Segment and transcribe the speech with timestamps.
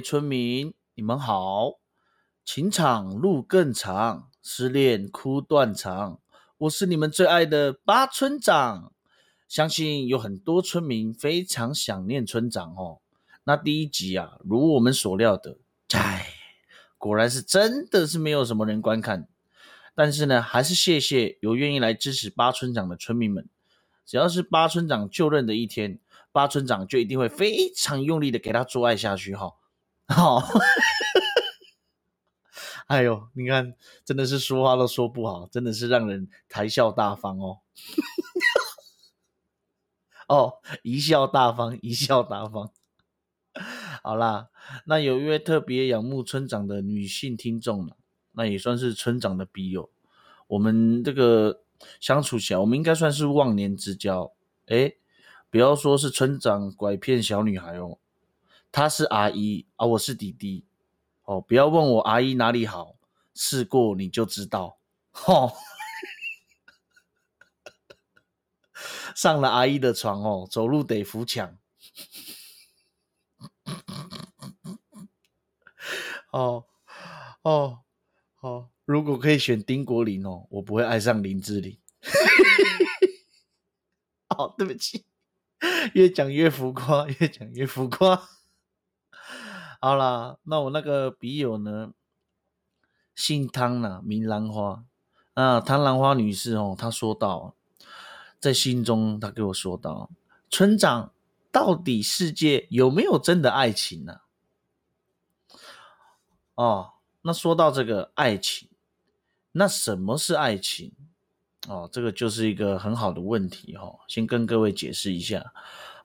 [0.00, 1.74] 村民，你们好！
[2.44, 6.20] 情场路更长，失恋哭断肠。
[6.58, 8.92] 我是你们最爱的八村长，
[9.48, 13.00] 相信有很多村民非常想念村长哦。
[13.44, 15.58] 那第一集啊，如我们所料的，
[15.92, 16.28] 唉，
[16.98, 19.28] 果然是真的是没有什么人观看。
[19.94, 23.48] 但是呢，还是谢谢有愿意来支持八村长的村民们。
[24.04, 25.98] 只要是八村长就任的一天。
[26.32, 29.54] 八村长就一定会非常用力的给他做爱下去，哈，
[30.14, 30.40] 好，
[32.86, 33.74] 哎呦，你看，
[34.04, 37.58] 真的是说话都说不好，真的是让人谈笑大方哦，
[40.28, 42.70] 哦，一笑大方，一笑大方，
[44.02, 44.48] 好啦，
[44.84, 47.96] 那有一位特别仰慕村长的女性听众了，
[48.32, 49.90] 那也算是村长的笔友，
[50.46, 51.62] 我们这个
[52.00, 54.32] 相处起来，我们应该算是忘年之交，
[54.66, 54.94] 哎。
[55.48, 57.98] 不要说是村长拐骗小女孩哦，
[58.76, 60.66] 她是阿姨啊，我是弟弟
[61.24, 61.40] 哦。
[61.40, 62.96] 不要问我阿姨哪里好，
[63.32, 64.76] 试过你就知道。
[65.12, 65.56] 吼，
[69.16, 71.56] 上了阿姨的床哦，走路得扶墙。
[76.30, 76.66] 哦
[77.40, 77.78] 哦
[78.42, 81.78] 哦，如果可以选丁国林哦，我不会爱上林志玲。
[84.36, 85.06] 哦，对不起。
[85.94, 88.28] 越讲越浮夸，越讲越浮夸。
[89.80, 91.92] 好啦，那我那个笔友呢，
[93.14, 94.84] 姓汤呢，名兰花
[95.34, 97.54] 啊，汤兰花女士哦，她说到，
[98.40, 100.10] 在信中她给我说到，
[100.50, 101.12] 村长
[101.52, 104.20] 到底世界有没有真的爱情呢？
[106.54, 106.92] 哦，
[107.22, 108.68] 那说到这个爱情，
[109.52, 110.92] 那什么是爱情？
[111.68, 113.98] 哦，这个就是一个很好的问题哦。
[114.06, 115.52] 先跟各位解释一下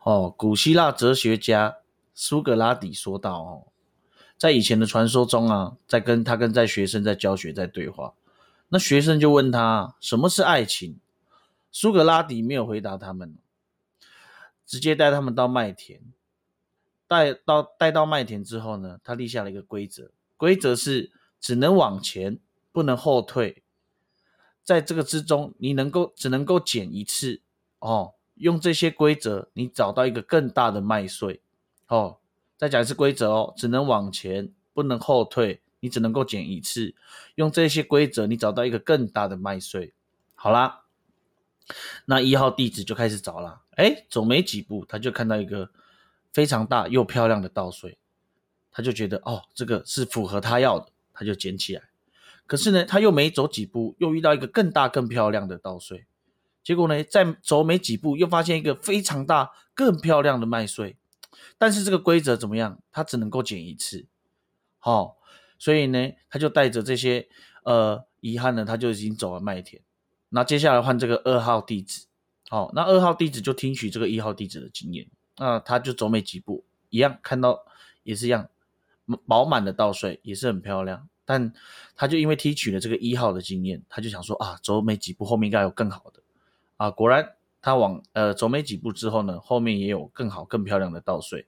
[0.01, 0.33] 哦。
[0.35, 1.77] 古希腊哲学家
[2.21, 3.67] 苏格拉底说道哦，
[4.37, 8.13] 在以前的传说中啊，在跟他跟在学生在教学在对话，
[8.69, 10.99] 那学生就问他什么是爱情？
[11.71, 13.35] 苏格拉底没有回答他们，
[14.67, 15.99] 直接带他们到麦田，
[17.07, 22.37] 带到带到麦田之后呢，他立下了一个规则，规则是只能往前，
[22.71, 23.63] 不能后退。
[24.63, 27.41] 在这个之中，你能够只能够捡一次
[27.79, 28.13] 哦。
[28.35, 31.41] 用这些规则，你找到一个更大的麦穗
[31.95, 32.17] 哦。
[32.57, 35.61] 再讲一次规则哦，只能往前，不能后退。
[35.83, 36.93] 你只能够捡一次。
[37.33, 39.93] 用这些规则，你找到一个更大的麦穗。
[40.35, 40.83] 好啦，
[42.05, 43.63] 那一号弟子就开始找了。
[43.77, 45.71] 哎，走没几步，他就看到一个
[46.31, 47.97] 非常大又漂亮的稻穗，
[48.71, 51.81] 他就觉得哦，这个是符合他要的，他就捡起来。
[52.45, 56.05] 可是呢，他又没走几步，又遇到一个更大、更漂亮的稻穗。
[56.63, 60.95] 结果呢，再走没几步，又发现一个非常大、更漂亮的麦穗。
[61.57, 62.79] 但是这个规则怎么样？
[62.91, 64.05] 他只能够捡一次。
[64.79, 65.17] 好，
[65.57, 67.27] 所以呢，他就带着这些
[67.63, 69.81] 呃遗憾呢，他就已经走了麦田。
[70.29, 72.07] 那接下来换这个二号弟子。
[72.49, 75.07] 好，那二号弟子就听取这个一号弟子的经验。
[75.37, 77.65] 那他就走没几步，一样看到
[78.03, 78.49] 也是一样
[79.25, 81.07] 饱满的稻穗，也是很漂亮。
[81.23, 81.53] 但
[81.95, 86.21] 他就因为提取了这个一号的经验，他就想说啊，走没几步，后面应该有更好的
[86.75, 86.91] 啊。
[86.91, 91.45] 果然，他往呃走没几步之后呢，后面也有更好、更漂亮的稻穗。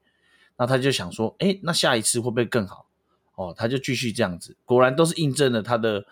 [0.56, 2.88] 那他就想说，哎，那下一次会不会更好？
[3.36, 4.56] 哦，他就继续这样子。
[4.64, 6.06] 果然都是印证了他的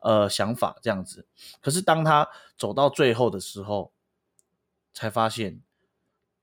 [0.00, 1.26] 呃想法这样子。
[1.62, 2.28] 可是当他
[2.58, 3.90] 走到最后的时候，
[4.92, 5.60] 才发现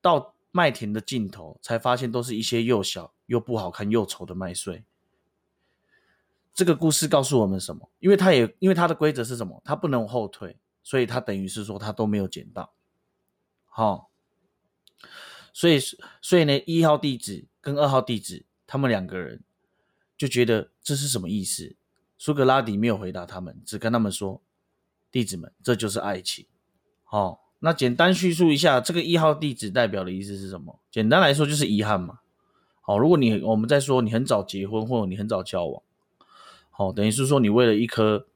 [0.01, 4.83] 到麦田的尽头，才发现都是一些又小又不好看又丑的麦穗。
[6.55, 7.87] 这个故事告诉我们什么？
[7.99, 9.61] 因为他也因为他的规则是什么？
[9.63, 12.73] 他不能后退，所以他等于是说他都没有捡到。
[13.75, 14.11] 好，
[15.51, 15.79] 所以
[16.21, 19.41] 所以呢，一号弟子跟二号弟子他们两个人
[20.15, 21.75] 就觉得这是什么意思？
[22.19, 24.43] 苏格拉底没有回答他们，只跟他们说
[25.11, 26.45] ：“弟子们，这就是爱情。”
[27.03, 30.79] 好，那简单叙述一下，这个一号弟子代表的意思是什么？
[30.91, 32.19] 简单来说就是遗憾嘛。
[32.79, 35.81] 好，如果你我们在说你很早结婚，或者你很早交往。
[36.69, 38.27] 好，等于是说你为了一颗，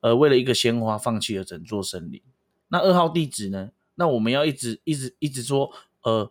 [0.00, 2.20] 呃，为了一个鲜花，放弃了整座森林。
[2.66, 3.70] 那二号弟子呢？
[3.94, 5.70] 那我们要一直一直一直说，
[6.02, 6.30] 呃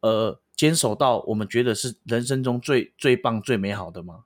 [0.00, 4.24] 呃，坚守到我们觉得是人生中最最棒、最美好的吗？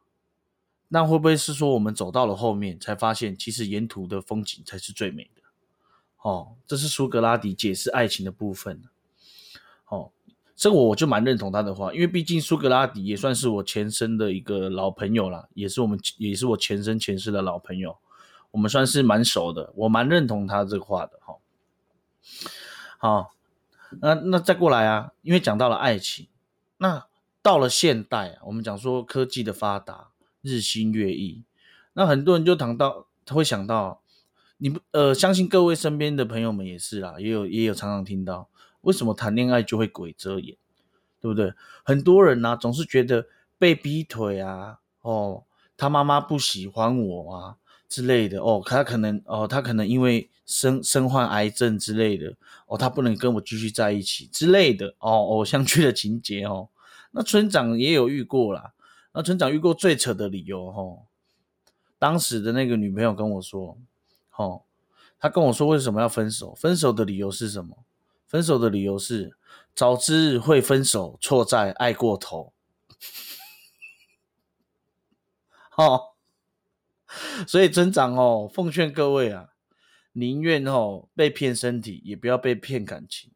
[0.88, 5.42] 那会不会是说我们走到了后面，才发现其实沿途的风景才是最美的？
[6.22, 8.82] 哦，这是苏格拉底解释爱情的部分。
[9.88, 10.10] 哦。
[10.60, 17.96] 这我我就蛮认同他的话，因为毕竟苏格拉底也算是我前身的一个老朋友了，也是我们也是我前生前世的老朋友，
[18.50, 21.37] 我们算是蛮熟的，我蛮认同他这话的哈。
[22.98, 23.32] 好，
[24.00, 26.26] 那那再过来啊，因为讲到了爱情，
[26.78, 27.06] 那
[27.42, 30.08] 到了现代啊，我们讲说科技的发达，
[30.42, 31.44] 日新月异，
[31.92, 34.02] 那很多人就谈到，他会想到，
[34.58, 38.48] 你不呃，相信各位身边的朋友们也是啦，也有也有常常听到，
[38.82, 40.56] 为什么谈恋爱就会鬼遮眼，
[41.20, 41.54] 对不对？
[41.84, 43.26] 很多人呢总是觉得
[43.58, 45.44] 被逼腿啊，哦，
[45.76, 47.56] 他妈妈不喜欢我啊
[47.88, 52.34] 之类的，哦，他可能哦，他可能因为身身患癌症之类的，
[52.66, 56.68] 哦，他不能跟我继续在一起之类的，哦，偶像剧的情节哦。
[57.12, 58.72] 那村长也有遇过啦，
[59.12, 61.06] 那村长遇过最扯的理由吼，
[61.98, 63.78] 当时的那个女朋友跟我说，
[64.28, 64.64] 吼，
[65.18, 66.54] 他跟我说为什么要分手？
[66.54, 67.78] 分手的理由是什么？
[68.26, 69.34] 分手的理由是
[69.74, 72.52] 早知会分手，错在爱过头。
[75.76, 76.00] 哦，
[77.46, 79.50] 所以村长哦，奉劝各位啊，
[80.12, 83.30] 宁愿哦被骗身体，也不要被骗感情。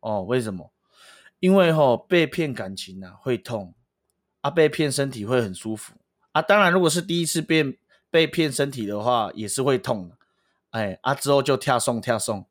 [0.00, 0.72] 哦，为什么？
[1.40, 3.74] 因为吼被骗感情啊会痛，
[4.40, 5.94] 啊被骗身体会很舒服
[6.32, 6.40] 啊。
[6.40, 7.78] 当然，如果是第一次被
[8.10, 10.16] 被骗身体的话，也是会痛的。
[10.70, 12.46] 哎啊之后就跳送跳送。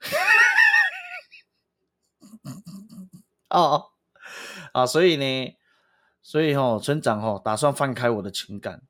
[3.48, 3.86] 哦
[4.72, 5.56] 啊，所以呢，
[6.22, 8.82] 所以吼村长吼打算放开我的情感，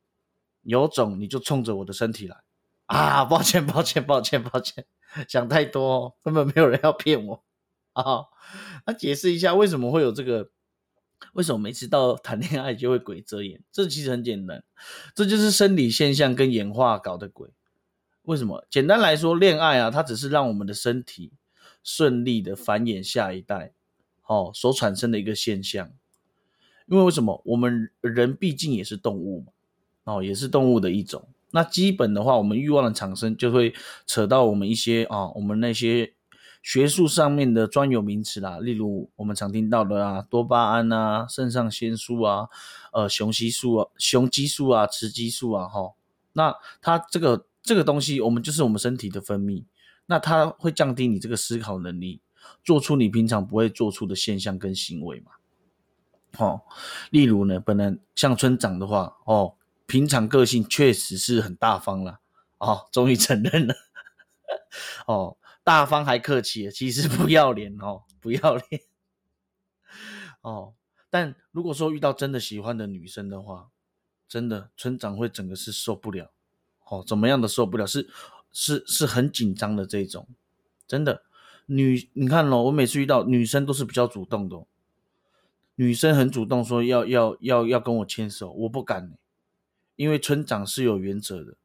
[0.63, 2.37] 有种你就冲着我的身体来
[2.87, 3.25] 啊！
[3.25, 4.85] 抱歉抱歉抱歉抱歉，
[5.29, 7.45] 想太多，根本没有人要骗我
[7.93, 8.27] 啊。
[8.87, 10.51] 那解释一下为什么会有这个？
[11.35, 13.63] 为什么每次到谈恋爱就会鬼遮眼？
[13.71, 14.65] 这其实很简单，
[15.15, 17.51] 这就是生理现象跟演化搞的鬼。
[18.23, 18.67] 为什么？
[18.71, 21.35] 简单来说，恋爱啊，它只是让我们的身体
[21.85, 23.75] 顺利的繁衍下一代，
[24.27, 25.93] 哦，所产生的一个现象。
[26.87, 27.41] 因为为什么？
[27.45, 29.53] 我们人毕竟也是动物嘛，
[30.17, 31.29] 哦，也是动物的一种。
[31.53, 33.75] 那基本的话，我们欲望的产生就会
[34.07, 36.15] 扯到我们一些啊，我们那些。
[36.63, 42.51] 学术上面的专有名词啦，例如我们常听到的啊，多巴胺啊，肾上腺素啊，
[42.93, 45.95] 呃，雄激素啊，雄激素啊，雌激素啊，哈，
[46.35, 49.65] 那它这个这个东西，我们就是我们身体的分泌，
[50.05, 52.21] 那它会降低你这个思考能力，
[52.63, 55.33] 做出你平常不会做出的现象跟行为嘛，
[56.37, 56.61] 哦，
[57.09, 59.55] 例如呢，本来像村长的话，哦，
[59.91, 62.21] 平常个性确实是很大方了，
[62.59, 63.75] 哦，终于承认了，
[65.09, 65.37] 哦。
[65.63, 68.83] 大方还客气，其实不要脸哦，不要脸
[70.43, 70.75] 哦。
[71.11, 73.69] 但如果说遇到真的喜欢的女生的话，
[74.27, 76.33] 真的村长会整个是受不了
[76.87, 77.05] 哦。
[77.07, 77.87] 怎么样的受不了？
[77.87, 78.09] 是
[78.53, 80.27] 是是很紧张的这种，
[80.87, 81.25] 真的
[81.67, 84.65] 女你看咯，我每次遇到女生都是比较主动的，
[85.75, 89.13] 女生很主动说要要要要跟我牵手，我不敢，
[90.01, 91.59] 因为村长是有原则的，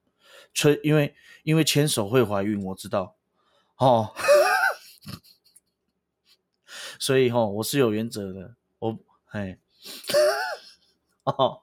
[0.54, 3.16] 村因为因为牵手会怀孕，我知道。
[3.78, 4.14] 哦，
[7.00, 8.58] 所以哈，我是有原则的。
[8.80, 9.58] 我哎，
[11.24, 11.62] 哦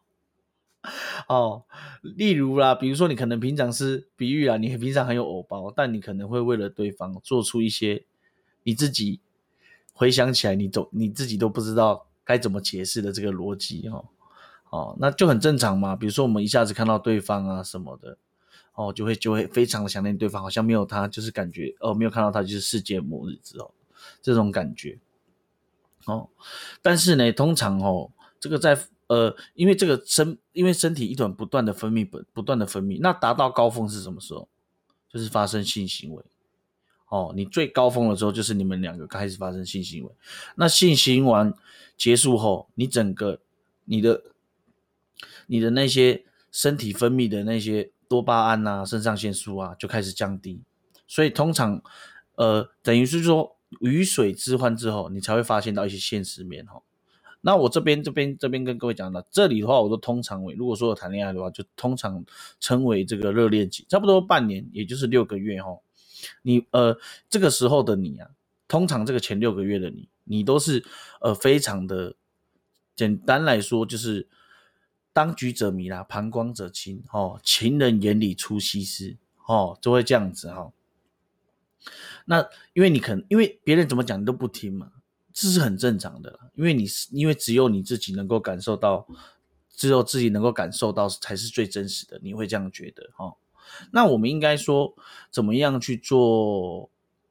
[1.29, 1.65] 哦，
[2.01, 8.07] 例如啦，比如说你可能平常是比喻啊，你平常很有偶包，但你可能会为了对方做出一些
[8.63, 9.21] 你自己
[9.93, 14.03] 回想起来，你都你自己都不知道该怎么解释的这个逻辑哈。
[14.73, 15.95] 哦，那就很正常嘛。
[15.95, 18.19] 比如说我们一下子看到对方啊什么的。
[18.75, 23.71] 哦，就会就会非常的想念对方，好像没有他就是感觉哦，没有看到他就是世界末日之后
[24.23, 24.99] 这种感觉。
[26.07, 26.31] 哦，
[26.81, 28.11] 但是呢，通常哦，
[28.41, 34.49] 这个在呃，因为这个身因为身体一段不断的分泌不不断的分泌，那达到高峰是什么时候？
[35.11, 36.25] 就是发生性行为。
[37.09, 40.11] 哦，你最高峰的时候就是你们两个开始发生性行为。
[40.55, 41.53] 那性行完
[41.99, 43.39] 结束后，你整个
[43.85, 44.23] 你的
[45.53, 47.91] 你的那些身体分泌的那些。
[48.13, 50.61] 多巴胺啊，肾上腺素啊，就开始降低，
[51.07, 51.83] 所以通常，
[52.35, 56.83] 呃，等于是说雨水置换之后，你才会发现到一些现实面哈。
[57.41, 62.23] 那我这边这边这边跟各位讲的，这里的话，我都通常为，如果说有谈恋爱的话，就通常
[62.61, 65.71] 称为这个热恋期，差不多半年，也就是六个月哈。
[66.43, 66.95] 你呃，
[67.31, 68.29] 这个时候的你啊，
[68.69, 70.85] 通常这个前六个月的你，你都是
[71.23, 72.15] 呃非常的，
[72.95, 74.29] 简单来说就是。
[75.13, 77.03] 当局者迷啦，旁观者清。
[77.13, 79.17] 哦，情人眼里出西施。
[79.47, 80.73] 哦，就会这样子哈。
[82.27, 84.93] 那因为你可能因为别人怎么讲你都不听嘛，
[85.33, 86.39] 这是很正常的。
[86.55, 89.07] 因为你是因为只有你自己能够感受到，
[89.69, 92.21] 只有自己能够感受到才是最真实的。
[92.23, 93.35] 你会这样觉得哈？
[93.91, 94.95] 那我们应该说
[95.31, 96.89] 怎么样去做？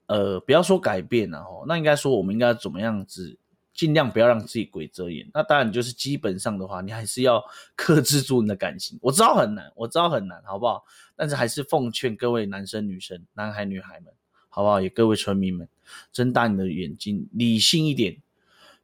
[0.08, 1.64] 呃，不要说改变了哈。
[1.66, 3.38] 那应该说我们应该怎么样子？
[3.74, 5.30] 尽量不要让自己鬼遮眼。
[5.34, 7.44] 那当然就是基本上的话，你还是要
[7.76, 8.98] 克制住你的感情。
[9.02, 10.84] 我知道很难，我知道很难，好不好？
[11.16, 14.14] 但是还是奉劝各位男生女生、男孩女孩们，
[14.50, 14.82] 好不好？
[14.82, 15.68] 也各位村民们，
[16.12, 18.18] 睁大你的眼睛，理性一点，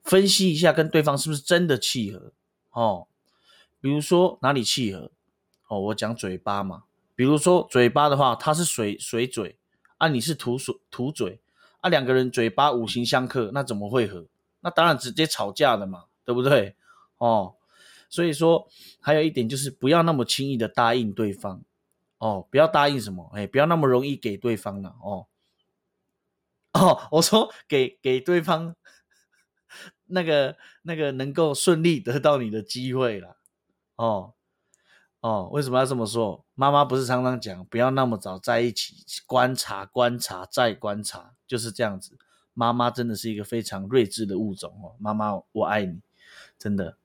[0.03, 2.32] 分析一下跟对方是不是真的契合
[2.72, 3.08] 哦。
[3.82, 5.12] 比如说哪里契合
[5.67, 6.84] 哦，我讲嘴巴嘛。
[7.15, 9.58] 比如说嘴巴的话，他是水水嘴
[9.98, 11.39] 啊，你是土水土嘴
[11.82, 14.25] 啊，两个人嘴巴五行相克，那怎么会合？
[14.67, 16.75] 那当然直接吵架的嘛，对不对？
[17.19, 17.55] 哦，
[18.09, 18.67] 所以说
[19.00, 21.62] 还有一点就是不要那么轻易的答应对方
[22.17, 25.27] 哦，不要答应什么，哎，不要那么容易给对方了哦。
[26.74, 28.75] 哦，我说给给对方
[30.07, 33.38] 那个那个能够顺利得到你的机会了，
[33.95, 34.33] 哦
[35.21, 36.45] 哦，为什么要这么说？
[36.55, 42.17] 妈妈不是常常讲不要那么早在一起，观察观察再观察，就是这样子。
[42.57, 45.99] 妈妈真的是一个非常睿智的物种哦，妈妈我爱你，
[46.57, 46.97] 真的。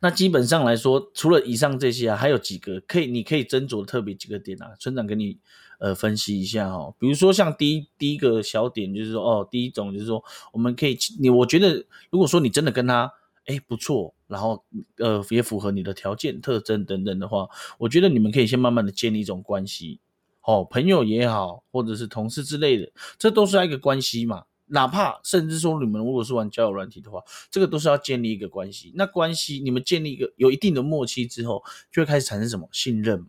[0.00, 5.38] 那基本上来说，除了以上这些啊，还有几个可以你可以斟酌特别几个点啊，村长给你。
[5.78, 13.12] 呃，分析一下哈，比如说像第一第一个小点，就是说哦，第一种就是说，我们可以你我觉得，如果说你真的跟他
[13.44, 14.64] 哎不错，然后
[14.96, 20.00] 呃也符合你的条件特征等等的话，我觉得你们可以先慢慢的建立一种关系，
[20.46, 24.44] 哦，朋友也好，或者是同事之类的，这都是一个关系嘛。
[24.68, 28.92] 哪怕甚至说你们如果是玩交友软体的话，这个都是要建立一个关系。
[28.96, 31.62] 那关系你们建立一个有一定的默契之后，
[31.92, 33.26] 就会开始产生什么信任嘛。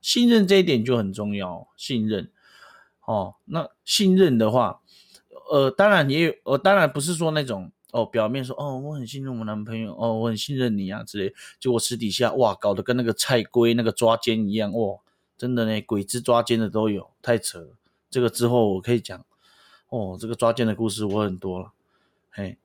[0.00, 2.30] 信任这一点就很重要，信任
[3.04, 3.34] 哦。
[3.46, 4.80] 那信任的话，
[5.50, 14.98] 呃，当然也有，呃，当然不是说那种哦，表面说哦，我很信任我男朋友，哦，我很信任你啊之类，结果私底下哇，搞得跟那个菜龟那个抓奸一样，哇，
[15.36, 17.76] 真的呢，鬼子抓奸的都有，太扯了。
[18.10, 19.24] 这个之后我可以讲，
[19.88, 21.72] 哦，这个抓奸的故事我很多了，
[22.30, 22.56] 嘿，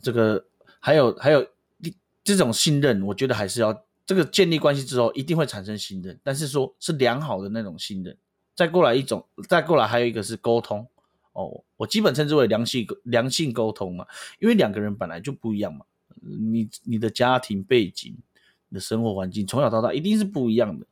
[0.00, 0.44] 这个
[0.80, 1.46] 还有还有
[2.24, 3.84] 这种信任，我觉得还是要。
[4.06, 8.16] 这个建立关系之后，一定会产生信任，但是说是良好的那种信任。
[8.54, 10.88] 再过来一种，再过来还有一个是沟通
[11.34, 14.06] 哦，我基本称之为良性良性沟通嘛，
[14.38, 15.84] 因为两个人本来就不一样嘛，
[16.22, 18.16] 你你的家庭背景、
[18.70, 20.86] 你的生活环境，从小到大一定是不一样的。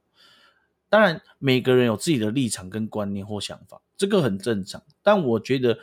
[0.88, 4.82] 当然，每个人有自己的立场跟观念或想法，这个很正常。
[5.02, 5.78] 但我觉得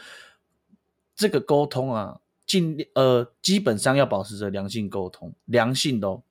[1.15, 6.21] 这个沟通啊，尽呃基本上要保持着良性沟通，良性的。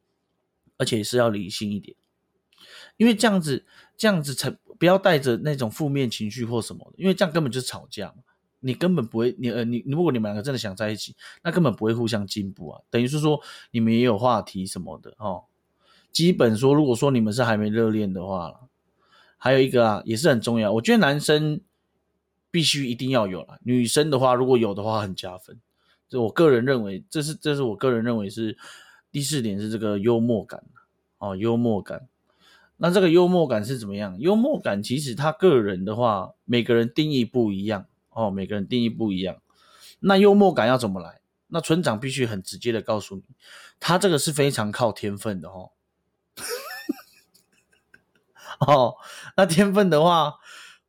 [0.79, 1.97] 而且是要理性一点，
[2.97, 3.65] 因为这样子，
[3.97, 8.25] 这样子才不要带着那种负面情绪或什么的，因为这样根本就是吵架嘛。
[8.59, 11.15] 你根本不会，你呃，你如果你们两个真的想在一起，
[11.45, 12.81] 那根本不会互相进步啊。
[12.91, 15.45] 等于是说你们也有话题什么的哦。
[16.13, 18.61] 基本说，如果说你们是还没热恋的话，
[19.39, 20.73] 还有一个啊，也是很重要。
[20.73, 21.61] 我觉得男生
[22.51, 25.59] 必须一定要有了，女生的话如果有的话很加分。
[26.09, 28.57] 就我个人认为，这是这是我个人认为是。
[29.11, 30.65] 第四点是这个幽默感
[31.19, 32.09] 哦，幽默感。
[32.79, 34.19] 那这个幽默感是怎么样？
[34.19, 39.37] 幽默感其实他个人的话，每个人定义不一样哦，每个人定义不一样。
[40.01, 41.21] 那幽默感要怎么来？
[41.49, 43.23] 那村长必须很直接的告诉你，
[43.79, 45.73] 他这个是非常靠天分的哦。
[48.67, 48.97] 哦，
[49.37, 50.35] 那天分的话，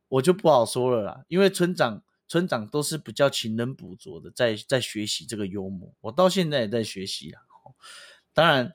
[0.08, 7.42] 我就不好说了啦，因为村长村长都是比较勤能补拙的，在在学习这个幽默，我到现在也在学习啊。
[8.32, 8.74] 当然，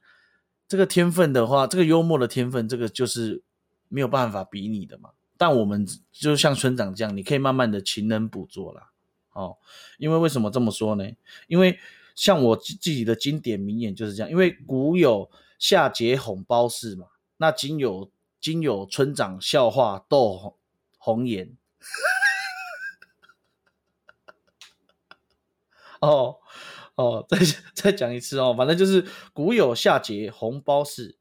[0.67, 3.43] 这个天分的话，这个幽默的天分，这个就是
[3.89, 5.11] 没有办法比拟的嘛。
[5.37, 8.91] 但我们就像村长这样，你可以慢慢的勤能补拙啦。
[9.33, 9.57] 哦。
[9.97, 11.05] 因为为什么这么说呢？
[11.47, 11.77] 因为
[12.15, 14.29] 像我自己的经典名言就是这样。
[14.29, 17.05] 因为古有夏桀哄褒姒嘛，
[17.37, 18.09] 那今有
[18.41, 20.57] 今有村长笑话斗
[20.97, 21.55] 红颜。
[25.99, 26.37] 哦。
[26.95, 27.37] 哦，再
[27.73, 31.17] 再讲一次哦，反正就是古有夏桀红包事，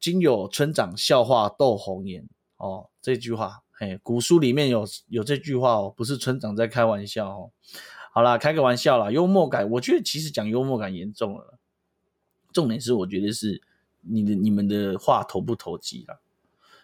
[0.00, 2.90] 今有村长笑话斗红颜哦。
[3.00, 7.52] 这句话，嘿，古书里面有有这句话哦，不是村长在开玩笑哦。
[8.12, 11.59] 好啦，开个玩笑啦，幽默感，我觉得其实讲幽默感严重了，
[12.52, 13.60] 重点是我觉得是
[14.02, 16.18] 你的你们的话投不投机啦，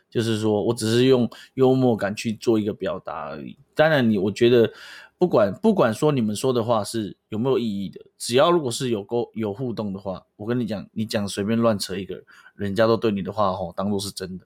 [0.08, 3.56] 就是说我只是用幽默感去做一个表达而已。
[3.74, 4.72] 当然，你我觉得。
[5.18, 12.22] 不管不管说你们说的话是有没有意义的，只要如果是有沟有互动的话，我跟你讲，你讲随便乱扯一个，
[12.54, 14.44] 人家都对你的话吼当做是真的，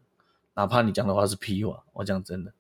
[0.55, 2.53] 哪怕你讲的话是屁话，我讲真的。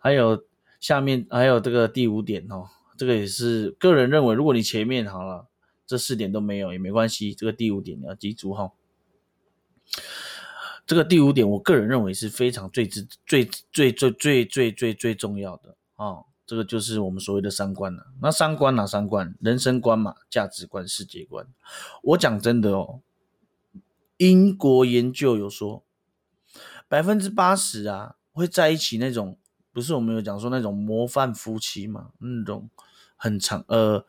[0.00, 0.42] 还有
[0.80, 5.46] 下面还有这个第五点哦，这个也是个人认为，如果你前面好了
[5.90, 8.70] 这四点都没有也没关系，这个第五点你要记住哈。
[10.86, 16.22] 这个第五点，我个人认为是非常最最最最最最最最最重要的啊。
[16.46, 18.06] 这个就是我们所谓的三观了。
[18.22, 19.34] 那三观哪三观？
[19.40, 21.44] 人生观嘛，价值观、世界观。
[22.04, 23.00] 我讲真的哦，
[24.18, 25.82] 英国研究有说，
[26.86, 29.36] 百分之八十啊会在一起那种，
[29.72, 32.12] 不是我们有讲说那种模范夫妻嘛？
[32.20, 32.70] 那种
[33.16, 34.06] 很长呃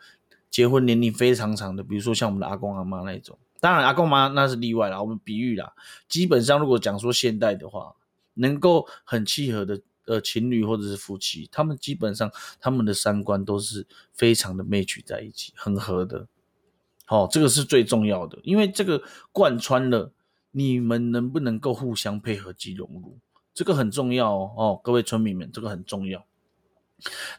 [0.52, 3.40] 结婚年龄非常长的，比如说像我们的阿公阿妈那一种。
[3.60, 5.74] 当然，阿公妈那是例外啦，我们比喻啦。
[6.08, 7.96] 基本上，如果讲说现代的话，
[8.34, 16.28] 能够很契合的呃情侣或者是夫妻，他们基本上他们的三观都是非常的 match 在一起，很合的。
[17.06, 20.12] 好，这个是最重要的，因为这个贯穿了
[20.52, 23.20] 你们能不能够互相配合及融入，
[23.54, 24.54] 这个很重要哦。
[24.58, 26.26] 哦，各位村民们，这个很重要。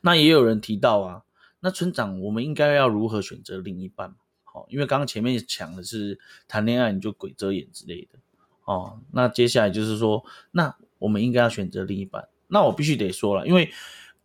[0.02, 1.22] 那也有人提到啊，
[1.64, 4.14] 那村长，我们应该要如何选择另一半？
[4.52, 8.18] 哦，因为刚刚前面讲的是谈恋爱你就鬼遮眼之类的
[8.64, 12.28] 哦，那接下来就是说，那我们应该要选择另一半。
[12.48, 13.72] 那我必须得说了，因为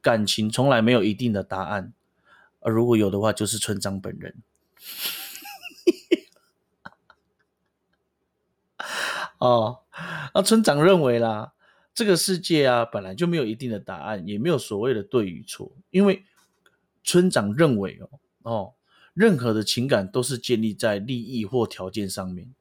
[0.02, 1.94] 感情从来没有一定的答案，
[2.60, 4.36] 而如果有的话，就是村长本人。
[9.38, 9.82] 哦，
[10.34, 11.54] 那村长认为啦，
[11.94, 16.26] 这个世界啊本来就没有一定的答案，也没有所谓的对与错，因为
[17.08, 18.74] 村长认为哦哦。
[19.14, 22.54] 任何的情感都是建立在利益或条件上面。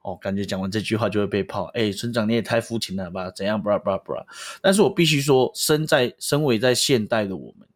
[0.00, 1.66] 哦，感觉讲完这句话就会被泡。
[1.66, 3.30] 哎，村长你也太肤浅了吧？
[3.30, 3.62] 怎样？
[3.62, 4.26] 不拉不拉不拉。
[4.60, 7.68] 但是我必须说，身在身为在现代的我们，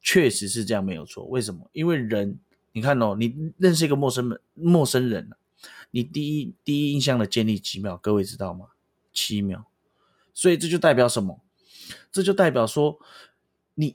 [0.00, 1.26] 确实是这样没有错。
[1.26, 1.68] 为什么？
[1.74, 2.38] 因为人，
[2.72, 5.28] 你看哦，你认识一个陌生人，陌生人
[5.90, 7.98] 你第一第一印象的建立几秒？
[7.98, 8.68] 各位知道吗？
[9.12, 9.66] 七秒。
[10.32, 11.42] 所以这就代表什么？
[12.10, 12.98] 这就代表说
[13.74, 13.94] 你。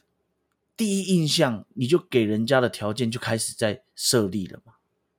[0.77, 4.73] 第一印象，你就给人家的条件就开始在设立了嘛，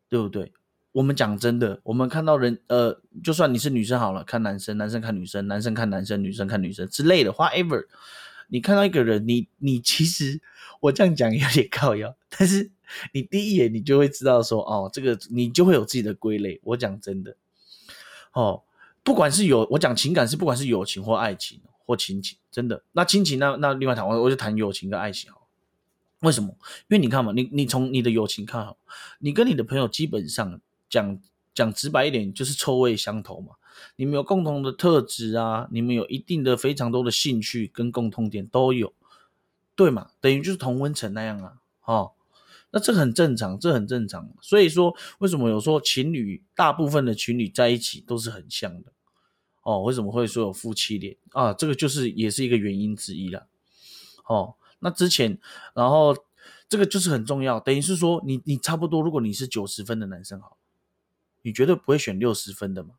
[0.09, 0.53] 对不对？
[0.93, 7.85] 我们讲真的，我们看到人，呃，就算你是女生好了，看男生，男生看女生，男生看男生，女生看女生之类的，whatever。
[8.49, 10.41] 你看到一个人，你你其实
[10.81, 12.71] 我这样讲有点靠腰， 但是
[13.13, 16.61] 你第一眼你就会知道说，哦，这个你就会有自己的归类。
[16.63, 17.37] 我讲真的，
[18.33, 18.63] 哦，
[19.03, 25.46] 不管是有我讲情感是不管是友情或爱情或亲情，真的，那亲情那那另外谈，我我就谈友情跟爱情好。
[26.21, 26.49] 为什么？
[26.89, 28.79] 因为你看嘛，你你从你的友情看好，
[29.19, 31.21] 你跟你的朋友基本上讲
[31.55, 33.55] 讲直白一点，就是臭味相投嘛。
[33.97, 38.95] 你们有共同的特质啊，你们有一定的非常多的兴趣跟共通点都有，
[39.75, 40.11] 对嘛？
[40.19, 42.13] 等于就是同温层那样啊，哦，
[42.71, 44.31] 那这很正常，这很正常。
[44.41, 48.91] 所以说，为什么有说情侣大部分的情侣在一起都是很像的？
[49.61, 51.53] 哦，为什么会说有夫妻脸啊？
[51.53, 53.47] 这个就是也是一个原因之一了，
[54.27, 54.55] 哦。
[54.79, 55.39] 那之前，
[55.75, 56.17] 然后
[56.69, 60.59] 这个就是很重要，等于是说，你你差不多，如果你是九十分的男生，好，
[61.43, 62.91] 你绝对不会选六十分的嘛，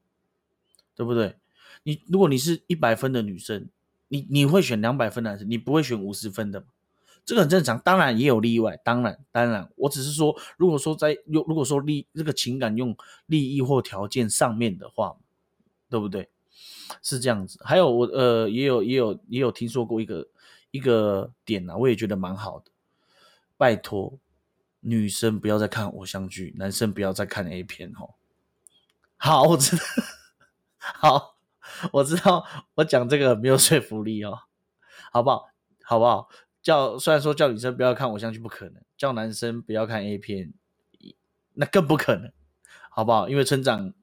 [0.96, 1.36] 对不对？
[1.84, 3.70] 你如果你是一百分的女生，
[4.08, 6.68] 你你会选两百分男生，你不会选五十分的嘛，
[7.24, 7.78] 这个很正常。
[7.80, 15.16] 当然也有例外，当然当然，我只是说，如果说在用如果说利这个情感用利益或条件上面的话，
[15.90, 16.30] 对不对？
[17.04, 17.60] 是这样子。
[17.64, 20.28] 还有我呃，也有也有也有听说过一个。
[20.72, 22.72] 一个点啊，我也觉得蛮好的。
[23.58, 24.20] 拜托，
[24.82, 28.14] 女生不要再看偶像剧，男生不要再看 A 片哦。
[29.18, 29.84] 好，我知道，
[30.80, 31.38] 好，
[31.92, 34.42] 我知道，我讲这个没有说服力哦，
[35.12, 35.50] 好不好？
[35.84, 36.30] 好不好？
[36.62, 40.54] 叫虽然说叫女生不要看偶像剧不可能，叫男生不要看 A 片，
[41.54, 42.32] 那更不可能，
[42.92, 43.28] 好不好？
[43.30, 43.94] 因为村长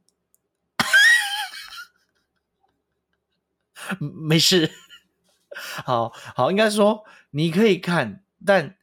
[4.00, 4.70] 没事。
[5.84, 8.76] 好好，应该说你可以看，但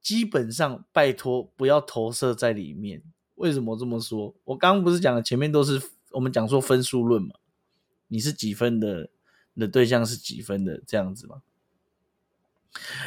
[0.00, 3.02] 基本上拜托不要投射在里面。
[3.34, 4.34] 为什么这么说？
[4.44, 5.80] 我刚刚不是讲了，前面都是
[6.12, 7.34] 我们讲说分数论嘛？
[8.08, 9.10] 你是几分的？
[9.52, 10.80] 你的对象是几分的？
[10.86, 11.42] 这样子吗？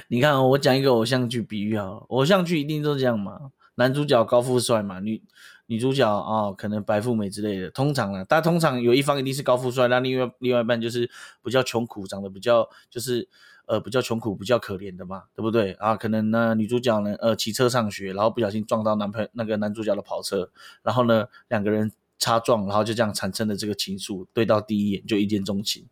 [0.08, 3.52] 你看，我讲一个偶像剧比喻啊，偶像剧一定都这样嘛？
[3.76, 5.24] 男主角高富帅嘛，女
[5.70, 7.70] 女主角啊，可能白富美之类的。
[7.70, 11.08] 通常呢，但通常有一方一定是高富帅，那另外另外一半就是
[11.44, 13.30] 比较穷苦，长得比较就是
[13.68, 15.96] 呃比较穷苦、比较可怜的嘛，对不对啊？
[15.96, 20.50] 可能呢，女主角呢呃骑车上学，然后不小心撞到男朋友那个男主角的跑车，
[20.82, 25.86] 然后呢两个人擦撞，然后就这样产生了这个情愫，对到第一眼就一见钟情。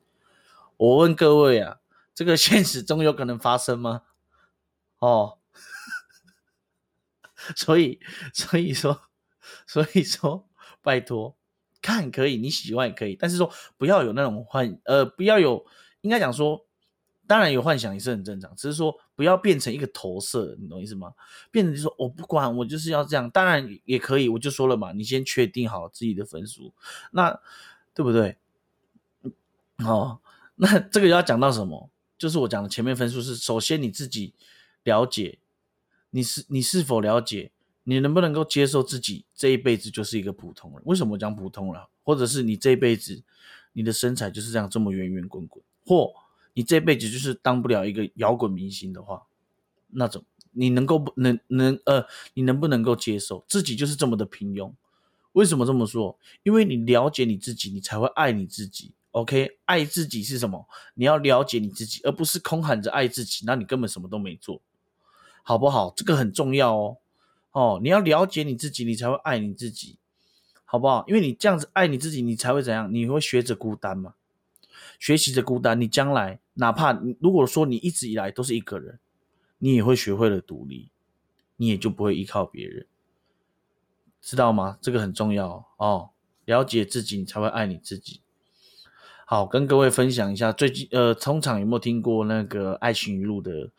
[0.77, 1.77] 我问各位啊，
[2.15, 4.01] 这个现实中有可能发生吗？
[4.97, 5.37] 哦。
[7.55, 7.99] 所以，
[8.33, 8.99] 所以说，
[9.67, 10.47] 所以说，
[10.81, 11.35] 拜托，
[11.81, 15.65] 看可以，你喜欢也可以，但是说不要有那种幻，呃，不要有，
[16.01, 16.65] 应该讲说，
[17.25, 21.13] 当然有幻想也是很正常，只是说不要变成一个投射，你懂意思吗？
[21.51, 26.73] 变成就说我不管，我就是要这样，当然也可以，我就说了嘛，你先确定好自己的分数，
[27.11, 27.39] 那
[27.93, 28.37] 对不对？
[29.85, 30.19] 哦，
[30.55, 31.89] 那这个要讲到什么？
[32.17, 34.33] 就是我讲的前面分数是，首先你自己
[34.83, 35.39] 了解。
[36.09, 37.51] 你是你是否了解？
[37.89, 40.81] 你能不能够接受自己这一辈子就是一个普通人？
[40.83, 41.81] 为什么讲普通人？
[42.03, 43.23] 或者是你这一辈子
[43.71, 46.11] 你的身材就是这样这么圆圆滚滚，或
[46.53, 49.23] 你这辈子就是当不了一个摇滚明星的话，
[49.87, 54.73] 那种，你能够不能能呃，你能不能够接受自己就是这么的平庸？
[55.31, 56.19] 为什么这么说？
[56.43, 58.93] 因为你了解你自己，你才会爱你自己。
[59.11, 60.67] OK，爱自己是什么？
[60.95, 64.61] 你要了解你自己，而不是空喊着爱自己，那你根本什么都没做，
[65.43, 65.93] 好不好？
[65.95, 66.97] 这个很重要哦。
[67.57, 69.97] 哦，你要了解你自己，你才会爱你自己，
[70.63, 71.03] 好不好？
[71.07, 72.93] 因为你这样子爱你自己，你才会怎样？
[72.93, 74.13] 你会学着孤单嘛？
[74.99, 78.99] 学习着孤单，你将来哪怕如果说你一直以来都是一个人，
[79.57, 80.91] 你也会学会了独立，
[81.55, 82.85] 你也就不会依靠别人，
[84.21, 84.77] 知道吗？
[84.79, 86.11] 这个很重要哦。
[86.45, 88.21] 了解自己，你才会爱你自己。
[89.25, 93.71] 好，跟各位分享一下，最近呃，通常有没有听过那个爱情语录的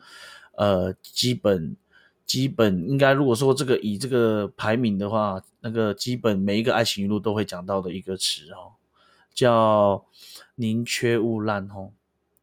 [0.57, 1.77] 呃基本
[2.29, 8.73] 基本应该如果说这个以这个排名的话，那个基本每一个爱情语录都会讲到的一个词哦，
[9.33, 10.05] 叫
[10.53, 11.91] 宁缺毋滥哦。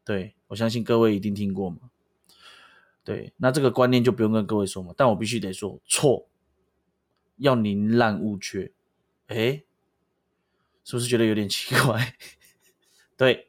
[0.03, 1.77] 对我相信各位一定听过嘛。
[3.05, 6.27] 对，那这个观念就不用跟各位说嘛，但我必须得说错，
[7.37, 8.73] 要宁滥勿缺。
[9.27, 9.63] 诶，
[10.83, 12.13] 是不是觉得有点奇怪？
[13.15, 13.47] 对，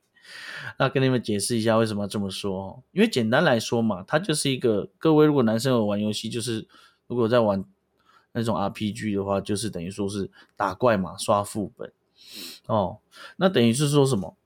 [0.77, 6.67] 那跟你们解释一下为什么要这么说因为简单来说嘛，它就是一个各位如果男生有玩游戏，就是
[7.07, 7.65] 如果在玩
[8.33, 11.93] 那种 RPG 的话，就是等于说是打怪嘛，刷副本
[12.67, 12.99] 哦。
[13.37, 14.37] 那等于是说什么？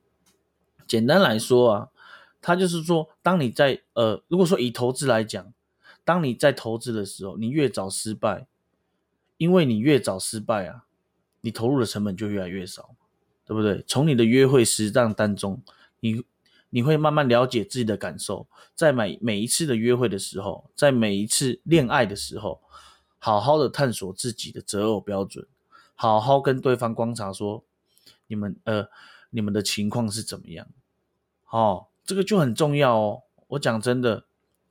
[0.87, 1.89] 简单来说啊，
[2.41, 5.53] 它就是说，当你在呃，如果说以投资来讲，
[6.05, 8.47] 当你在投资的时候，你越早失败，
[9.39, 10.85] 因为你越早失败啊，
[11.41, 12.95] 你投入的成本就越来越少。
[13.45, 13.85] 对不对？
[13.89, 15.61] 从你的约会实战当中，
[16.03, 16.25] 你
[16.71, 22.61] 你会慢慢了解自己的感受，在每每一次的约会的时候，在每一次恋爱的时候，
[23.19, 25.47] 好好的探索自己的择偶标准，
[25.95, 27.63] 好好跟对方观察说，
[28.27, 28.89] 你们呃
[29.31, 30.67] 你们的情况是怎么样？
[31.51, 33.23] 哦，这个就很重要哦。
[33.49, 34.25] 我讲真的，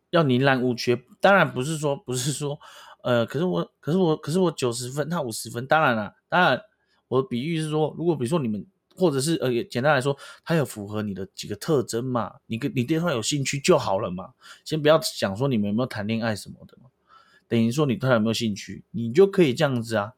[0.09, 2.59] 要宁滥勿缺，当然不是说不是说
[3.03, 6.61] 呃，可是我可是我可是我九十分，他五十分，当然了，当然。
[7.07, 12.35] 我的比喻是说，如果比如说你们，或者是呃，简单来说，他有符合你的几个特征嘛？
[12.47, 14.33] 你跟你对他有兴趣就好了嘛。
[14.65, 16.89] 先不要讲说你们有没有谈恋爱什么的嘛，
[17.47, 20.13] 等于说你对他有没有兴趣，你就可以这样子啊，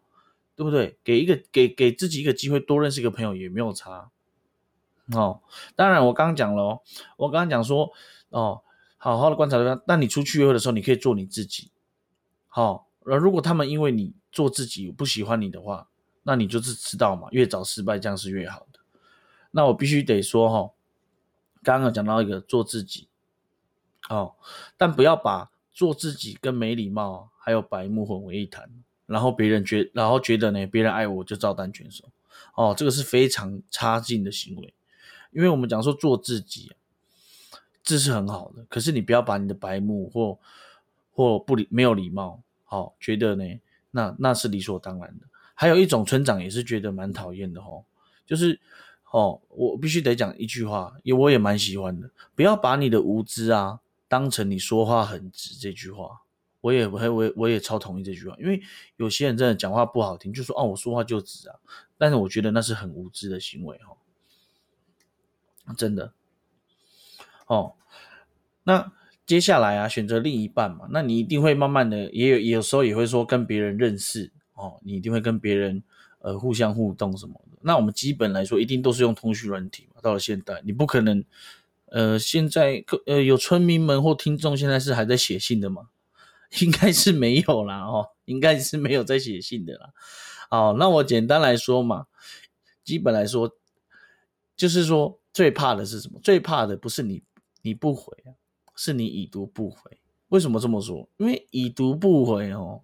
[0.56, 0.98] 对不对？
[1.04, 4.12] 给一个给给自己一个机会，多认识一个朋友也没有差
[5.14, 5.42] 哦。
[5.76, 6.82] 当然，我刚刚讲了哦，
[7.18, 7.92] 我刚刚讲说
[8.30, 8.62] 哦，
[8.98, 9.82] 好好的观察对方。
[9.86, 11.72] 但你出去约会的时候，你可以做你自己。
[12.48, 15.90] 好，那如果他们因为你做自己不喜欢你的话，
[16.24, 18.80] 那你就是知道嘛，越早失败这样是越好的。
[19.52, 20.74] 那我必须得说哈，
[21.62, 23.08] 刚刚讲到一个做自己，
[24.10, 24.34] 哦，
[24.78, 28.70] 但不要把做自己跟没礼貌还有白目混为一谈，
[29.06, 32.06] 然后别人觉然后觉得呢，别人爱我就照单全收，
[32.56, 34.74] 哦，这个是非常差劲的行为。
[35.32, 36.72] 因为我们讲说做自己，
[37.84, 40.40] 这是很好的，可是你不要把你的白目或
[41.12, 43.60] 或不礼没有礼貌，好，觉得呢，
[43.92, 45.26] 那那是理所当然的。
[45.56, 47.86] 还有一种村长也是觉得蛮讨厌的吼，
[48.26, 48.60] 就是
[49.12, 56.22] 哦，我必须得讲一句话，也我也蛮喜欢的，不要把你的无知啊当成你说话很直这句话，
[56.62, 58.62] 我也我我我也超同意这句话，因为
[58.98, 61.56] 有些人真的讲话不好听，就说哦我说话就直啊，
[61.98, 66.14] 但是我觉得那是很无知的行为哈，真的
[67.46, 67.76] 哦，
[68.64, 68.92] 那
[69.26, 74.32] 接下来啊选择另一半嘛，那你一定会慢慢的也有有时候也会说跟别人认识。
[74.54, 75.84] 哦，你一定会跟别人
[76.20, 77.58] 呃互相互动什么的。
[77.62, 80.02] 那我们基本来说，一定都是用通讯软体嘛。
[80.02, 81.24] 到了现代，你不可能
[81.86, 85.90] 呃，现在呃有村民们或听众现在是还在写信的吗？
[86.62, 89.90] 应该是没有啦，哦，应该是没有在写信的啦。
[90.50, 92.06] 好，那我简单来说嘛，
[92.84, 93.52] 基本来说，
[94.56, 96.20] 就是说最怕的是什么？
[96.22, 97.24] 最怕的不是你
[97.64, 98.38] 你不回啊，
[98.76, 99.98] 是你已读不回。
[100.30, 101.10] 为什么这么说？
[101.18, 102.82] 因为已读不回哦。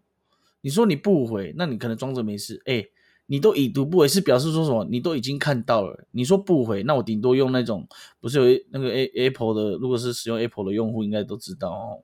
[0.61, 2.61] 你说你不回，那你可能装着没事。
[2.65, 2.85] 哎，
[3.27, 4.85] 你都已读不回，是表示说什么？
[4.85, 6.05] 你都已经看到了。
[6.11, 7.87] 你说不回，那我顶多用那种，
[8.19, 12.03] 不是有那个 A Apple 的，如果是使用 Apple 的用户，应该都知道哦。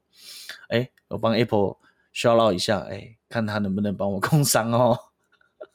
[0.69, 1.77] 哎，我帮 Apple
[2.13, 4.97] 骚扰一下，哎，看他能不能帮我控伤哦。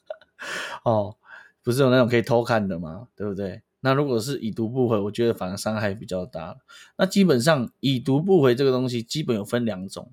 [0.85, 1.16] 哦，
[1.62, 3.09] 不是有那种可以偷看的吗？
[3.14, 3.62] 对不对？
[3.83, 6.57] 那如果是已读不回，我觉得反而伤害比较大。
[6.97, 10.12] 那基本上已读不回这个东西，基本有分两种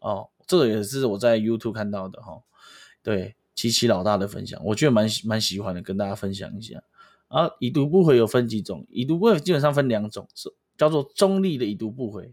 [0.00, 0.30] 哦。
[0.48, 2.42] 这个也是我在 YouTube 看到的哈，
[3.02, 6.82] 对，琪琪老大的分享，我觉得蛮蛮喜欢的，跟大家分享一下。
[7.28, 12.32] 啊，已读不回有分几种，已读不回基本上分两种，是叫做中立的已读不回，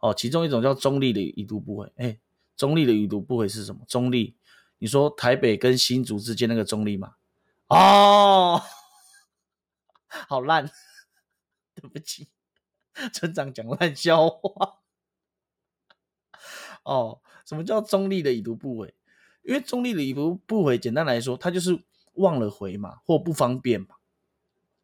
[0.00, 1.92] 哦，其中一种叫中立的已读不回。
[1.96, 2.16] 哎，
[2.56, 3.80] 中立的已读不回是什么？
[3.88, 4.36] 中立，
[4.78, 7.16] 你说台北跟新竹之间那个中立吗？
[7.66, 8.62] 哦，
[10.06, 10.70] 好烂，
[11.74, 12.28] 对不起，
[13.12, 14.79] 村长讲烂笑话。
[16.82, 18.94] 哦，什么叫中立的已读不回？
[19.42, 21.78] 因为中立的已读不回，简单来说，他就是
[22.14, 23.88] 忘了回嘛，或不方便嘛。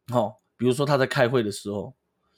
[0.08, 1.94] 好，比如说他在开会的时候，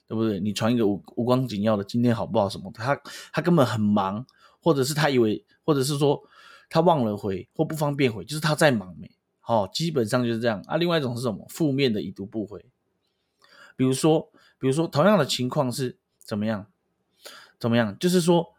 [0.07, 0.40] 对不对？
[0.40, 2.71] 你传一个无无关紧要的，今天好不好什么？
[2.73, 3.01] 他
[3.33, 4.27] 他根本很忙，
[4.61, 6.23] 或者是他以为，或者是说
[6.68, 9.11] 他忘了回或不方便回，就是他在忙没。
[9.40, 10.77] 好，基本上就是这样啊。
[10.77, 11.47] 另外一种是什么？
[11.49, 12.64] 负面的已读不回，
[13.77, 16.66] 比如说，比如说同样的情况是怎么样？
[17.59, 17.99] 怎么样？
[17.99, 18.55] 就是说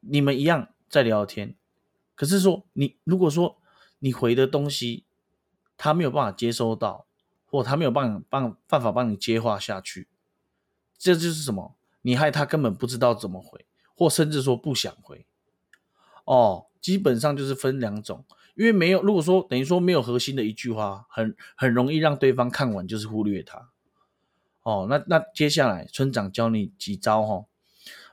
[0.00, 1.54] 你们一样在聊天。
[2.14, 3.58] 可是说你如果说
[4.00, 5.04] 你回的东西
[5.78, 7.06] 他没有办法接收到，
[7.46, 10.08] 或他没有办法帮办法帮你接话下去，
[10.98, 11.76] 这就是什么？
[12.02, 15.26] 你害他根本不知道怎么回，或甚至说不想回。
[16.24, 23.70] 哦，基本上就是分两种，因为没有如果说等于说没有核心的一句话，很很容易让对方看完就是忽略他。
[24.62, 27.46] 哦，那那接下来村长教你几招哈。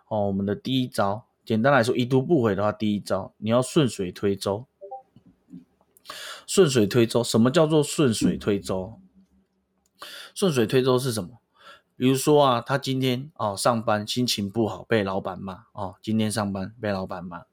[0.08, 1.27] 哦，我们的第一招。
[1.48, 4.66] 简单来说，已读不回的话，第一招你要顺水推舟。
[6.46, 9.00] 顺水推舟，什么叫做顺水推舟？
[10.36, 11.40] 顺水推舟是什么？
[11.96, 15.96] 比如说啊，他今天哦上班心情不好，被老板骂哦。
[16.02, 17.44] 今天上班被老板骂，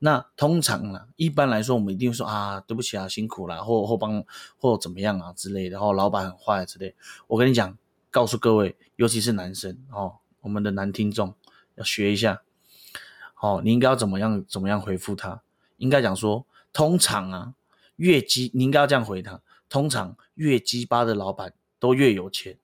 [0.00, 4.24] 那通常呢，一般来说，我们一定说啊，对不起啊，辛苦了，或或帮
[4.58, 5.74] 或怎么样啊之类的。
[5.74, 6.96] 然后老板很坏之类。
[7.28, 7.78] 我跟你讲，
[8.10, 11.32] 告诉各位，尤其是男生哦，我们的男听众
[11.76, 12.42] 要学一下。
[13.46, 15.40] 哦，你应该要怎么样怎么样回复他？
[15.76, 17.54] 应该讲说，通常啊，
[17.94, 19.40] 越鸡，你应该要这样回他。
[19.68, 22.58] 通常越鸡巴的老板都越有钱，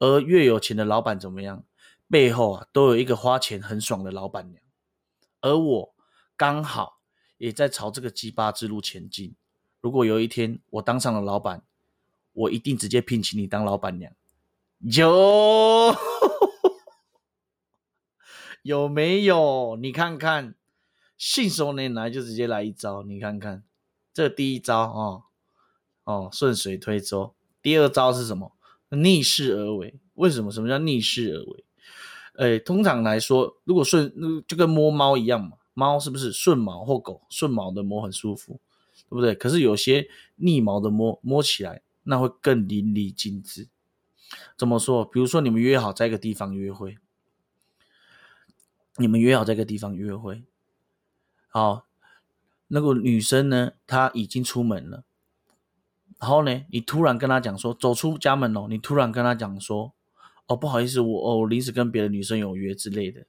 [0.00, 1.62] 而越有钱的老板怎么样？
[2.10, 4.60] 背后啊，都有一个花钱很爽的老板娘。
[5.40, 5.94] 而我
[6.36, 6.98] 刚好
[7.38, 9.34] 也在朝这个鸡巴之路前进。
[9.80, 11.62] 如果有一天我当上了老板，
[12.32, 14.12] 我一定直接聘请你当老板娘。
[14.80, 15.94] 有。
[18.64, 19.76] 有没有？
[19.78, 20.54] 你看看，
[21.18, 23.02] 信手拈来就直接来一招。
[23.02, 23.62] 你看看，
[24.14, 25.24] 这第一招哦，
[26.04, 27.34] 哦，顺水推舟。
[27.60, 28.52] 第二招是什么？
[28.88, 30.00] 逆势而为。
[30.14, 30.50] 为什么？
[30.50, 31.64] 什么叫逆势而为？
[32.36, 34.10] 哎，通常来说，如果顺，
[34.48, 35.58] 就跟摸猫一样嘛。
[35.74, 38.58] 猫是不是顺毛或狗顺毛的摸很舒服，
[39.10, 39.34] 对不对？
[39.34, 43.68] 可是有些逆毛的摸，摸起来那会更淋漓尽致。
[44.56, 45.04] 怎么说？
[45.04, 46.96] 比如说你们约好在一个地方约会。
[48.96, 50.44] 你们约好在一个地方约会，
[51.48, 51.86] 好，
[52.68, 55.04] 那个女生呢，她已经出门了，
[56.20, 59.92] 然后呢，你突然跟她讲说，走出家门哦，你突然跟她讲说，
[60.46, 63.26] 哦，不好意思，我哦临时跟别的女生有约之类的，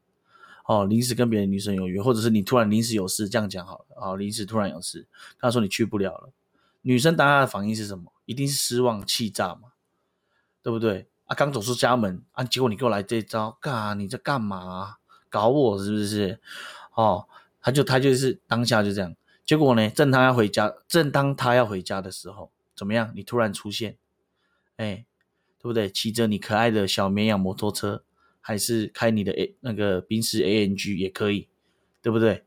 [0.65, 5.08] 哦，临时跟别的女生有约，或者是你突然临时有事，这样讲好了，哦，临时突然有事，
[5.39, 6.32] 她说你去不了了，
[6.82, 8.13] 女生当下的反应是什么？
[8.25, 9.73] 一定是失望、气炸嘛，
[10.62, 11.08] 对不对？
[11.25, 14.97] 啊，刚走出家门啊，结果你给我来这招，干，你在干嘛？
[15.36, 16.39] 搞我是不是？
[16.93, 17.28] 哦，
[17.60, 19.13] 他就他就是当下就这样。
[19.43, 23.12] 结果呢，正当要回家，正当他要回家的时候，怎么样？
[23.13, 23.98] 你突然出现，
[24.78, 25.06] 哎，
[25.60, 25.89] 对不对？
[25.89, 28.06] 骑着你可爱的小绵羊摩托车，
[28.39, 31.50] 还是开你的 A 那个宾士 A N G 也可以，
[32.02, 32.45] 对不对？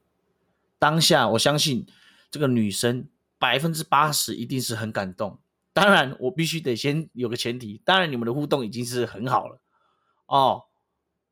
[0.78, 1.86] 当下我相信
[2.30, 3.06] 这个女生
[3.38, 5.38] 百分之八十一定是很感动。
[5.74, 9.60] 当然，我必须得先有个前提，当然你们的互动已经是很好了
[10.24, 10.64] 哦，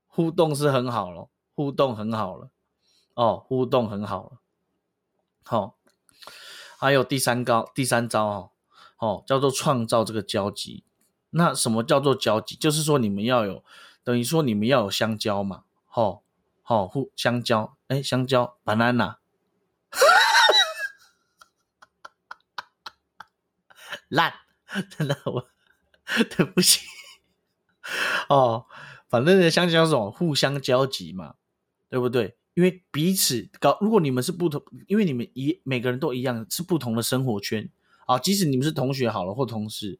[0.06, 1.30] 互动是很好了。
[1.56, 2.50] 互动很好了，
[3.14, 4.32] 哦，互动很好了，
[5.42, 5.78] 好，
[6.78, 8.50] 还有第三招，第三招哦，
[8.98, 10.84] 哦，叫做创造这个交集。
[11.30, 12.56] 那什么叫做交集？
[12.56, 13.64] 就是说你们要有，
[14.04, 16.22] 等于说你们要有香蕉嘛，好，
[16.62, 19.16] 好，互香蕉，哎，香蕉，banana，
[24.08, 24.34] 烂，
[24.90, 25.48] 真的我
[26.36, 26.86] 对不起，
[28.28, 28.66] 哦，
[29.08, 30.10] 反正呢，香蕉是什么？
[30.10, 31.36] 互相交集嘛。
[31.96, 32.36] 对不对？
[32.52, 37.70] 因为彼此搞，如果你们是不同，因为你们一每个人都一样，是不同的生活圈
[38.04, 38.18] 啊。
[38.18, 39.98] 即使你们是同学好了，或同事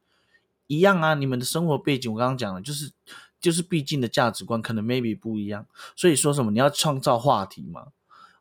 [0.67, 2.93] 一样啊，你们的生活背景，我刚刚讲了，就是
[3.41, 5.67] 就是毕竟的价值观可能 maybe 不一样。
[5.97, 7.87] 所以说什么，你要创造话题嘛。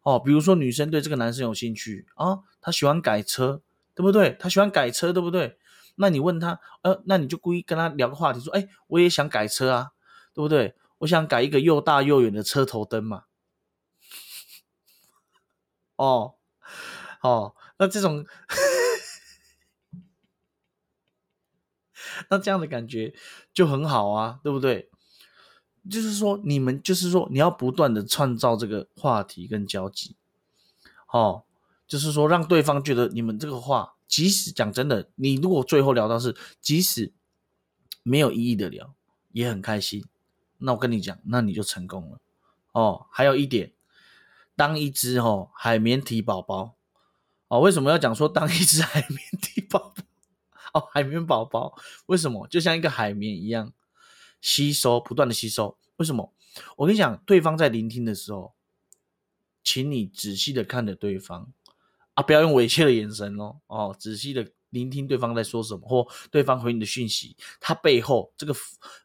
[0.04, 3.62] 哦，比如说女生对这个男生有兴趣啊，他喜欢改车，
[3.94, 4.36] 对不对？
[4.38, 5.58] 他喜欢改车，对不对？
[5.96, 9.92] 那你问他，呃，那你就故意跟他聊个话题，说，哎，我也想改车啊，
[10.34, 10.76] 对不对？
[11.00, 13.24] 我想改一个又大又远的车头灯嘛。
[15.96, 16.36] 哦，
[17.22, 18.26] 哦，那这种，
[22.30, 23.14] 那这样的感觉
[23.54, 24.90] 就很好啊，对不对？
[25.90, 30.16] 就是说，你们就是说，你要不断的创造这个话题跟交集，
[31.12, 31.44] 哦，
[31.88, 37.14] 就是说，让对方觉得你们这个话，即使讲真的，你如果最后聊到是，即使
[38.02, 38.96] 没有意义的聊，
[39.32, 40.04] 也很开心，
[40.58, 42.20] 那我跟你讲，那你就成功了。
[42.72, 43.75] 哦，还有一点。
[44.56, 46.76] 当一只哦海绵体宝宝
[47.48, 47.60] 哦。
[47.60, 50.04] 为什么要讲说当一只海绵体宝宝？
[50.74, 53.72] 哦，海绵宝宝为什么就像一个海绵一样
[54.42, 55.78] 吸收，不断的吸收？
[55.98, 56.34] 为什么？
[56.78, 58.54] 我跟你讲，对方在聆听的时候，
[59.64, 61.52] 请你仔细的看着对方
[62.16, 64.52] 啊，不要用猥亵的眼神哦哦，仔细的。
[64.76, 68.54] 聆听对方在说什么，或对方回你的讯息，它背后这个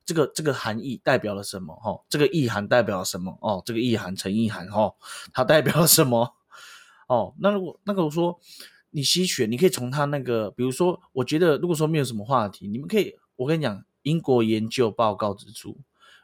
[0.05, 1.75] 这个这个含义代表了什么？
[1.77, 3.39] 哈，这个意涵代表了什么？
[3.41, 4.93] 哦，这个意涵成意涵，哈，
[5.33, 6.35] 它代表了什么？
[7.07, 8.39] 哦，那如果那个我说
[8.91, 15.79] 你吸血，你可以从他那个，比如说，我觉得如果说没有什么话题，你们可以，我跟你讲，英国研究报告指出，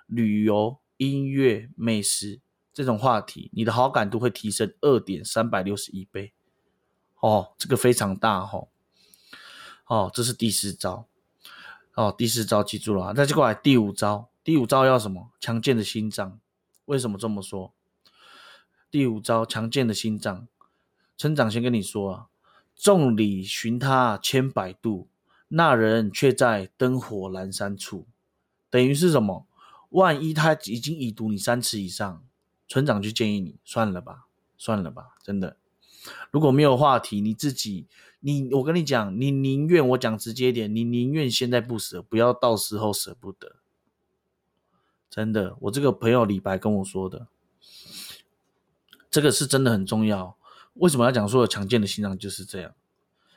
[0.06, 2.40] 旅游、音乐、美食
[2.72, 6.32] 这种话题，你的好感度会提升二点三百六十一倍。
[7.20, 8.66] 哦，这个非常大，哈。
[9.86, 11.06] 哦，这是第四招。
[11.94, 13.12] 哦，第四招记住了啊！
[13.14, 15.30] 再接过来第五招，第五招要什么？
[15.40, 16.38] 强健的心脏。
[16.84, 17.72] 为什么这么说？
[18.90, 20.46] 第五招，强健的心脏。
[21.16, 22.26] 村长先跟你说啊，
[22.76, 25.08] 众里寻他千百度，
[25.48, 28.06] 那人却在灯火阑珊处。
[28.68, 29.46] 等于是什么？
[29.88, 32.22] 万一他已经已读你三次以上，
[32.68, 34.26] 村长就建议你算了吧，
[34.58, 35.56] 算了吧，真的。
[36.30, 37.86] 如果没有话题，你自己，
[38.26, 43.54] 你我跟你讲，你宁愿我讲直接一点，你宁愿现在不舍，不要到时候舍不得。
[45.08, 47.28] 真的，我这个朋友李白跟我说的，
[49.08, 50.36] 这个是真的很重要。
[50.74, 52.74] 为什么要讲说强健的心脏就是这样？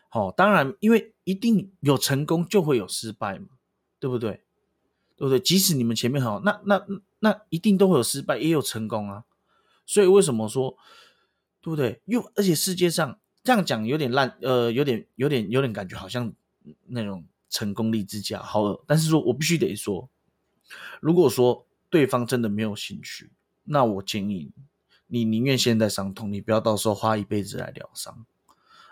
[0.09, 3.49] 好，当然，因为一定有成功就会有失败嘛，
[3.99, 4.41] 对不对？
[5.15, 5.39] 对不对？
[5.39, 6.83] 即使你们前面很好，那那
[7.19, 9.25] 那一定都会有失败，也有成功啊。
[9.85, 10.75] 所以为什么说？
[11.61, 12.01] 对不对？
[12.05, 16.33] 又而且世界上这样讲有点烂，呃，有点有点有点感觉好像
[16.87, 20.09] 那种成功励志家，好，但是说我必须得说，
[20.99, 23.31] 如果说对方真的没有兴趣，
[23.63, 24.51] 那我建议
[25.07, 28.25] 你宁愿现在伤痛，你不要到时候花一辈子来疗伤，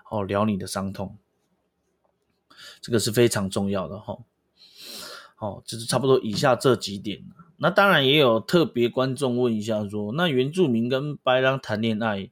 [0.09, 1.17] 哦，疗你的伤痛，
[2.81, 4.17] 这个是非常重要的哈。
[5.35, 7.23] 好，就是差不多以下这几点。
[7.57, 12.31] 那当然也有特别观众问一下说，那原住民跟白狼谈恋爱？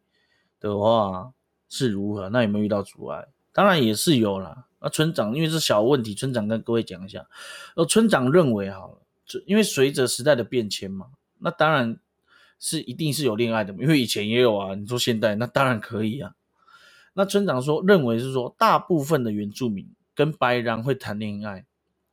[0.57, 1.33] 的话
[1.69, 2.29] 是如何？
[2.29, 3.27] 那有没有遇到阻碍？
[3.53, 4.65] 当然也是有啦。
[4.81, 7.25] 那村长因为是小问题，村长跟各位讲一下。
[7.75, 8.97] 呃，村长认为好了，
[9.45, 11.07] 因为随着时代的变迁嘛，
[11.39, 11.97] 那当然
[12.59, 14.75] 是一定是有恋爱的，因为以前也有啊。
[14.75, 16.35] 你说现代，那当然可以啊。
[17.13, 21.65] 那村长说认为是说，大部分的原住民跟白人会谈恋爱，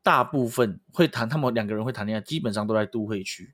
[0.02, 3.52] 大部分会谈，他们两个人会谈恋爱，基本上都在都会区。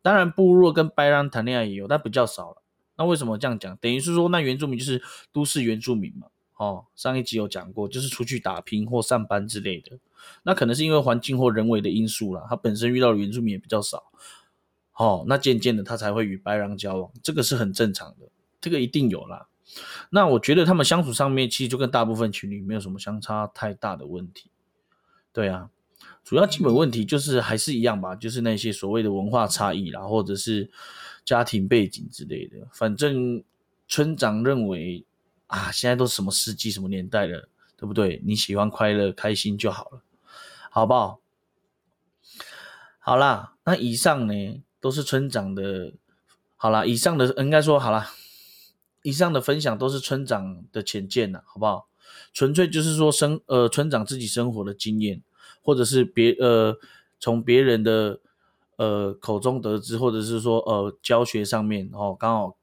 [0.00, 2.62] 当然部落跟白人谈恋爱也有，但比较少了。
[2.98, 3.76] 那为什么这样讲？
[3.76, 6.28] 等于是说，那原住民就是都市原住民嘛？
[6.56, 9.98] 哦，上一集有讲过，就是出去打拼或上班之类的。
[10.42, 14.04] 那可能是因为环境或人为的因素啦，他本身遇到的原住民也比较少。
[14.94, 19.48] 哦，那渐渐的他才会与白狼交往，这个是很正常的，这个一定有啦。
[20.08, 24.50] 那我觉得他们相处上面其实就跟大部分情侣没有什么相差太大的问题。
[25.34, 25.68] 对啊，
[26.24, 30.70] 主要基本问题就是还是一样吧，就是那些所谓的文化差异啦，或者是。
[31.26, 33.42] 家庭背景之类的，反正
[33.88, 35.04] 村长认为
[35.48, 38.22] 啊，现在都什么世纪、什么年代了，对不对？
[38.24, 40.02] 你喜欢快乐、开心就好了，
[40.70, 41.20] 好不好？
[43.00, 45.94] 好啦，那以上呢都是村长的，
[46.56, 48.12] 好啦，以上的应该说好啦，
[49.02, 51.88] 以上的分享都是村长的浅见呐，好不好？
[52.32, 55.20] 纯粹就是说生呃村长自己生活的经验，
[55.60, 56.78] 或者是别呃
[57.18, 58.20] 从别人的。
[58.76, 62.56] 呃，口中得知，或者是说，呃，教学上面哦，刚好，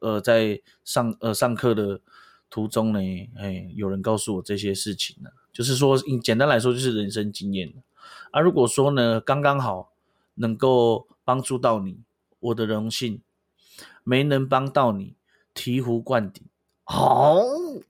[0.00, 2.00] 呃，在上呃上课的
[2.48, 2.98] 途中呢，
[3.36, 7.72] 哎，有人告诉我这些事情呢，就是说，简单来说，就是人生经验
[8.32, 8.40] 啊。
[8.40, 9.92] 如果说呢，刚刚好
[10.34, 12.00] 能够帮助到你，
[12.40, 13.20] 我的荣幸；
[14.02, 15.14] 没能帮到你，
[15.54, 16.42] 醍醐灌顶。
[16.82, 17.36] 好，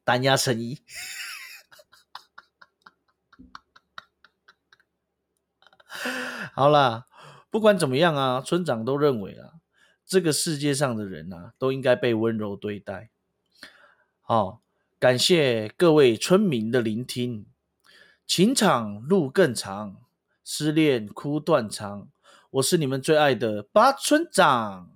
[0.05, 0.79] 单压成一。
[6.53, 7.07] 好了。
[7.51, 9.55] 不管怎么样啊，村长都认为啊，
[10.07, 13.11] 这个世界上的人啊，都应该被温柔对待。
[14.21, 14.63] 好，
[15.01, 17.47] 感谢各位村民的聆听。
[18.25, 19.97] 情场路更长，
[20.45, 22.09] 失恋哭断肠。
[22.53, 24.93] 我是你们最爱的八村长。